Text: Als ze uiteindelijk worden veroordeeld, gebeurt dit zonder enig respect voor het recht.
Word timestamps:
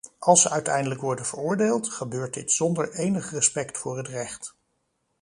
Als 0.19 0.41
ze 0.41 0.49
uiteindelijk 0.49 1.01
worden 1.01 1.25
veroordeeld, 1.25 1.87
gebeurt 1.87 2.33
dit 2.33 2.51
zonder 2.51 2.93
enig 2.93 3.31
respect 3.31 3.77
voor 3.77 3.97
het 3.97 4.07
recht. 4.07 4.55